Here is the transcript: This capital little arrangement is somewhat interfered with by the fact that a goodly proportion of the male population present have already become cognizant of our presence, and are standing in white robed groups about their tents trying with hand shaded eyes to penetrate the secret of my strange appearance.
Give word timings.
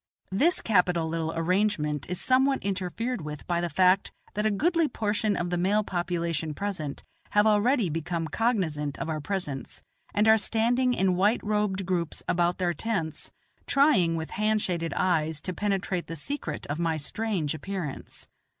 This 0.31 0.61
capital 0.61 1.07
little 1.07 1.31
arrangement 1.35 2.07
is 2.09 2.19
somewhat 2.19 2.57
interfered 2.63 3.21
with 3.21 3.45
by 3.45 3.61
the 3.61 3.69
fact 3.69 4.11
that 4.33 4.47
a 4.47 4.49
goodly 4.49 4.87
proportion 4.87 5.35
of 5.37 5.51
the 5.51 5.59
male 5.59 5.83
population 5.83 6.55
present 6.55 7.03
have 7.29 7.45
already 7.45 7.87
become 7.87 8.27
cognizant 8.27 8.97
of 8.97 9.09
our 9.09 9.21
presence, 9.21 9.83
and 10.11 10.27
are 10.27 10.39
standing 10.39 10.95
in 10.95 11.17
white 11.17 11.43
robed 11.43 11.85
groups 11.85 12.23
about 12.27 12.57
their 12.57 12.73
tents 12.73 13.31
trying 13.67 14.15
with 14.15 14.31
hand 14.31 14.63
shaded 14.63 14.91
eyes 14.95 15.39
to 15.41 15.53
penetrate 15.53 16.07
the 16.07 16.15
secret 16.15 16.65
of 16.65 16.79
my 16.79 16.97
strange 16.97 17.53
appearance. 17.53 18.27